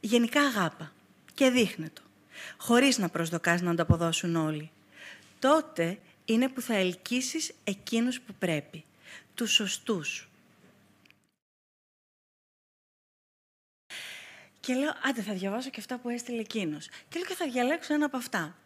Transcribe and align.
Γενικά 0.00 0.40
αγάπα 0.40 0.92
και 1.34 1.50
δείχνε 1.50 1.90
το, 1.92 2.02
χωρίς 2.56 2.98
να 2.98 3.08
προσδοκάς 3.08 3.60
να 3.60 3.70
ανταποδώσουν 3.70 4.36
όλοι. 4.36 4.70
Τότε 5.38 5.98
είναι 6.24 6.48
που 6.48 6.60
θα 6.60 6.74
ελκύσεις 6.74 7.52
εκείνους 7.64 8.20
που 8.20 8.34
πρέπει, 8.38 8.84
τους 9.34 9.52
σωστούς. 9.52 10.28
Και 14.60 14.74
λέω, 14.74 14.92
άντε 15.02 15.22
θα 15.22 15.32
διαβάσω 15.32 15.70
και 15.70 15.80
αυτά 15.80 15.98
που 15.98 16.08
έστειλε 16.08 16.40
εκείνος. 16.40 16.86
Και 17.08 17.18
λέω 17.18 17.28
και 17.28 17.34
θα 17.34 17.46
διαλέξω 17.50 17.94
ένα 17.94 18.06
από 18.06 18.16
αυτά. 18.16 18.56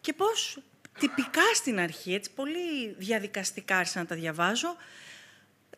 Και 0.00 0.12
πώς 0.12 0.58
τυπικά 0.98 1.54
στην 1.54 1.78
αρχή, 1.78 2.14
έτσι 2.14 2.30
πολύ 2.30 2.94
διαδικαστικά 2.98 3.76
άρχισα 3.76 3.98
να 3.98 4.06
τα 4.06 4.14
διαβάζω, 4.14 4.76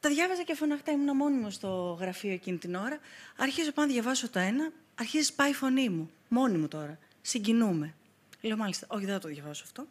τα 0.01 0.09
διάβαζα 0.09 0.43
και 0.43 0.55
φωναχτά, 0.55 0.93
ήμουν 0.93 1.17
μόνη 1.17 1.37
μου 1.37 1.51
στο 1.51 1.97
γραφείο 2.01 2.33
εκείνη 2.33 2.59
την 2.59 2.75
ώρα. 2.75 2.99
Αρχίζω 3.37 3.73
πάνω 3.73 3.87
να 3.87 3.93
διαβάσω 3.93 4.31
το 4.31 4.39
ένα, 4.39 4.73
αρχίζει 4.95 5.35
πάει 5.35 5.51
η 5.51 5.55
φωνή 5.55 5.89
μου. 5.89 6.11
Μόνη 6.29 6.59
μου 6.59 6.69
τώρα. 6.69 6.99
Συγκινούμε. 7.23 7.95
Λέω 8.41 8.57
μάλιστα, 8.57 8.87
όχι 8.91 9.05
δεν 9.05 9.15
θα 9.15 9.21
το 9.21 9.29
διαβάσω 9.29 9.63
αυτό. 9.67 9.87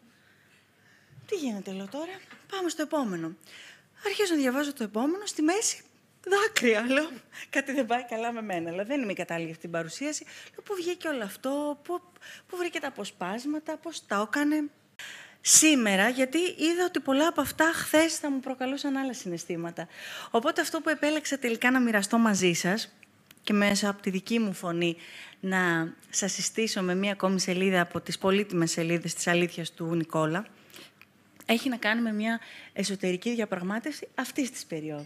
Τι 1.26 1.36
γίνεται, 1.36 1.72
λέω 1.72 1.88
τώρα. 1.88 2.20
Πάμε 2.52 2.70
στο 2.70 2.82
επόμενο. 2.82 3.36
Αρχίζω 4.06 4.34
να 4.34 4.40
διαβάζω 4.40 4.74
το 4.74 4.84
επόμενο. 4.84 5.26
Στη 5.26 5.42
μέση 5.42 5.84
δάκρυα. 6.28 6.82
Λέω, 6.82 7.10
κάτι 7.50 7.72
δεν 7.72 7.86
πάει 7.86 8.06
καλά 8.06 8.32
με 8.32 8.42
μένα. 8.42 8.72
Λέω, 8.72 8.86
δεν 8.86 9.02
είμαι 9.02 9.14
κατάλληλη 9.14 9.46
για 9.46 9.54
αυτή 9.54 9.68
την 9.68 9.76
παρουσίαση. 9.76 10.26
Λέω, 10.52 10.62
πού 10.64 10.76
βγήκε 10.76 11.08
όλο 11.08 11.24
αυτό, 11.24 11.80
πού, 11.84 12.02
πού 12.48 12.58
βρήκε 12.58 12.80
τα 12.80 12.88
αποσπάσματα, 12.88 13.78
πώς 13.78 14.06
τα 14.06 14.28
έκανε. 14.28 14.70
Σήμερα, 15.42 16.10
γιατί 16.10 16.38
είδα 16.38 16.86
ότι 16.86 17.00
πολλά 17.00 17.28
από 17.28 17.42
αυτά 17.42 17.72
χθες 17.74 18.18
θα 18.18 18.32
μου 18.32 18.40
προκαλούσαν 18.40 18.98
άλλα 18.98 19.14
συναισθήματα. 19.14 19.88
Οπότε 20.32 20.62
αυτό 20.62 20.82
που 20.82 20.90
επέλεξα 20.90 21.38
τελικά 21.38 21.72
να 21.72 21.80
μοιραστώ 21.80 22.18
μαζί 22.18 22.54
σας 22.54 22.94
και 23.44 23.54
μέσα 23.54 23.90
από 23.90 24.02
τη 24.02 24.10
δική 24.10 24.40
μου 24.40 24.54
φωνή 24.54 24.96
να 25.40 25.94
σας 26.10 26.32
συστήσω 26.32 26.82
με 26.82 26.96
μία 26.96 27.12
ακόμη 27.12 27.40
σελίδα 27.40 27.82
από 27.82 28.02
τις 28.02 28.18
πολύτιμες 28.18 28.72
σελίδες 28.72 29.14
της 29.14 29.28
αλήθειας 29.28 29.72
του 29.72 29.96
Νικόλα, 29.96 30.46
έχει 31.46 31.70
να 31.70 31.78
κάνει 31.78 32.02
με 32.02 32.14
μια 32.14 32.40
εσωτερική 32.74 33.34
διαπραγμάτευση 33.34 34.08
αυτής 34.16 34.52
της 34.52 34.66
περίοδου. 34.66 35.06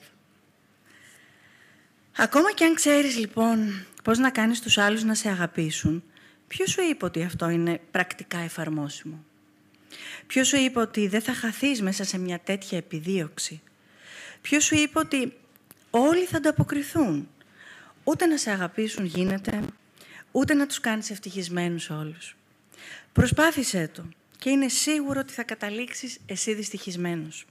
Ακόμα 2.17 2.51
και 2.51 2.65
αν 2.65 2.75
ξέρεις 2.75 3.17
λοιπόν 3.17 3.85
πώς 4.03 4.17
να 4.17 4.29
κάνεις 4.29 4.61
τους 4.61 4.77
άλλους 4.77 5.03
να 5.03 5.13
σε 5.13 5.29
αγαπήσουν, 5.29 6.03
ποιος 6.47 6.69
σου 6.69 6.81
είπε 6.81 7.05
ότι 7.05 7.23
αυτό 7.23 7.49
είναι 7.49 7.81
πρακτικά 7.91 8.37
εφαρμόσιμο; 8.37 9.25
Ποιος 10.27 10.47
σου 10.47 10.57
είπε 10.57 10.79
ότι 10.79 11.07
δεν 11.07 11.21
θα 11.21 11.33
χαθείς 11.33 11.81
μέσα 11.81 12.03
σε 12.03 12.17
μια 12.17 12.39
τέτοια 12.39 12.77
επιδίωξη; 12.77 13.61
Ποιος 14.41 14.63
σου 14.63 14.75
είπε 14.75 14.99
ότι 14.99 15.33
όλοι 15.89 16.25
θα 16.25 16.37
ανταποκριθούν; 16.37 17.29
Ούτε 18.07 18.25
να 18.25 18.37
σε 18.37 18.51
αγαπήσουν 18.51 19.05
γίνεται, 19.05 19.61
ούτε 20.31 20.53
να 20.53 20.67
τους 20.67 20.79
κάνεις 20.79 21.09
ευτυχισμένους 21.09 21.89
όλους. 21.89 22.35
Προσπάθησέ 23.13 23.87
το 23.93 24.05
και 24.37 24.49
είναι 24.49 24.67
σίγουρο 24.67 25.19
ότι 25.19 25.33
θα 25.33 25.43
καταλήξεις 25.43 26.17
εσύ 26.25 26.53
δυστυχισμένος. 26.53 27.45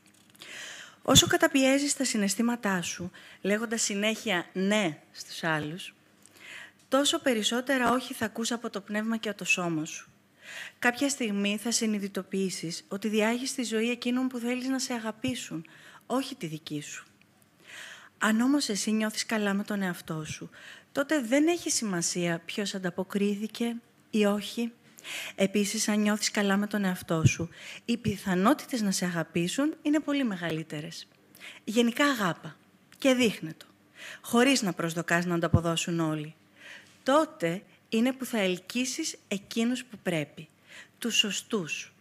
Όσο 1.03 1.27
καταπιέζεις 1.27 1.97
τα 1.97 2.05
συναισθήματά 2.05 2.83
σου, 2.83 3.11
λέγοντας 3.41 3.83
συνέχεια 3.83 4.47
ναι 4.53 4.99
στους 5.13 5.45
άλλους, 5.45 5.95
τόσο 6.89 7.21
περισσότερα 7.21 7.91
όχι 7.91 8.15
θα 8.15 8.25
ακούς 8.25 8.53
από 8.53 8.71
το 8.71 8.81
πνεύμα 8.81 9.17
και 9.17 9.29
από 9.29 9.39
το 9.39 9.45
σώμα 9.45 9.85
σου. 9.85 10.11
Κάποια 10.79 11.09
στιγμή 11.09 11.59
θα 11.63 11.71
συνειδητοποιήσεις 11.71 12.85
ότι 12.89 13.09
διάγεις 13.09 13.55
τη 13.55 13.63
ζωή 13.63 13.91
εκείνων 13.91 14.29
που 14.29 14.39
θέλεις 14.39 14.69
να 14.69 14.79
σε 14.79 14.93
αγαπήσουν, 14.93 15.67
όχι 16.07 16.35
τη 16.35 16.47
δική 16.47 16.81
σου. 16.83 17.07
Αν 18.19 18.41
όμως 18.41 18.69
εσύ 18.69 18.91
νιώθεις 18.91 19.27
καλά 19.27 19.55
με 19.55 19.65
τον 19.65 19.83
εαυτό 19.83 20.25
σου, 20.25 20.51
τότε 20.93 21.21
δεν 21.21 21.47
έχει 21.47 21.71
σημασία 21.71 22.43
ποιος 22.45 22.75
ανταποκρίθηκε 22.75 23.77
ή 24.11 24.25
όχι. 24.25 24.73
Επίσης, 25.35 25.89
αν 25.89 26.01
νιώθεις 26.01 26.31
καλά 26.31 26.57
με 26.57 26.67
τον 26.67 26.85
εαυτό 26.85 27.27
σου, 27.27 27.49
οι 27.85 27.97
πιθανότητες 27.97 28.83
να 28.83 28.91
σε 28.91 29.05
αγαπήσουν 29.05 29.75
είναι 29.83 30.01
πολύ 30.01 30.25
μεγαλύτερες. 30.25 31.09
Γενικά 31.65 32.05
αγάπα 32.05 32.57
και 32.99 33.15
δείχνε 33.15 33.55
το, 33.57 33.67
χωρίς 34.21 34.63
να 34.63 34.73
προσδοκάς 34.73 35.25
να 35.25 35.35
ανταποδώσουν 35.35 36.01
όλοι. 36.01 36.35
Τότε 37.03 37.63
είναι 37.89 38.13
που 38.13 38.25
θα 38.25 38.39
ελκύσεις 38.39 39.17
εκείνους 39.29 39.85
που 39.85 39.99
πρέπει, 40.03 40.49
τους 40.99 41.17
σωστούς. 41.17 41.93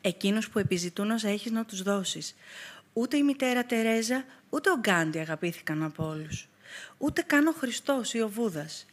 Εκείνους 0.00 0.48
που 0.48 0.58
επιζητούν 0.58 1.10
όσα 1.10 1.28
έχεις 1.28 1.50
να 1.50 1.64
τους 1.64 1.82
δώσεις. 1.82 2.34
Ούτε 2.98 3.16
η 3.16 3.22
μητέρα 3.22 3.64
Τερέζα, 3.64 4.24
ούτε 4.50 4.70
ο 4.70 4.76
Γκάντι 4.78 5.18
αγαπήθηκαν 5.18 5.82
από 5.82 6.06
όλους. 6.06 6.48
Ούτε 6.98 7.22
καν 7.22 7.46
ο 7.46 7.52
Χριστός 7.52 8.14
ή 8.14 8.20
ο 8.20 8.28
Βούδας. 8.28 8.86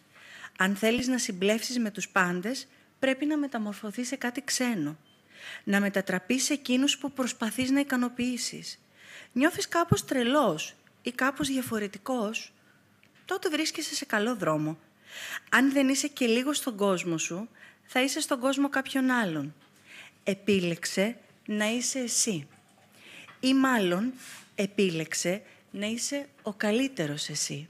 Αν 0.58 0.76
θέλεις 0.76 1.08
να 1.08 1.18
συμπλέψεις 1.18 1.80
με 1.80 1.92
τους 1.92 2.10
πάντες, 2.10 2.68
πρέπει 3.00 3.26
να 3.26 3.38
μεταμορφωθείς 3.38 4.08
σε 4.08 4.16
κάτι 4.16 4.42
ξένο. 4.44 4.98
Να 5.64 5.80
μετατραπείς 5.80 6.44
σε 6.44 6.54
εκείνους 6.54 6.98
που 6.98 7.12
προσπαθείς 7.12 7.70
να 7.70 7.80
ικανοποιήσεις. 7.80 8.80
Νιώθεις 9.32 9.68
κάπως 9.68 10.06
τρελός 10.06 10.76
ή 11.02 11.12
κάπως 11.12 11.48
διαφορετικός, 11.48 12.54
τότε 13.26 13.50
βρίσκεσαι 13.50 13.96
σε 13.96 14.06
καλό 14.06 14.36
δρόμο. 14.36 14.78
Αν 15.50 15.72
δεν 15.72 15.90
είσαι 15.90 16.08
και 16.08 16.26
λίγο 16.26 16.54
στον 16.54 16.76
κόσμο 16.76 17.18
σου, 17.18 17.50
θα 17.84 18.02
είσαι 18.02 18.20
στον 18.20 18.40
κόσμο 18.40 18.70
κάποιον 18.70 19.10
άλλον. 19.10 19.56
Επίλεξε 20.24 21.18
να 21.46 21.70
είσαι 21.70 22.00
εσύ. 22.00 22.48
Ή 23.44 23.54
μάλλον 23.54 24.14
επίλεξε 24.56 25.42
να 25.72 25.86
είσαι 25.86 26.28
ο 26.42 26.54
καλύτερος 26.54 27.30
εσύ. 27.30 27.66